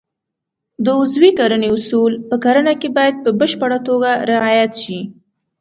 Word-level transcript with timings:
د 0.83 0.85
عضوي 0.99 1.31
کرنې 1.39 1.69
اصول 1.77 2.13
په 2.29 2.35
کرنه 2.43 2.73
کې 2.79 2.89
باید 2.97 3.15
په 3.23 3.29
بشپړه 3.39 3.77
توګه 3.87 4.11
رعایت 4.31 4.71
شي. 4.83 4.99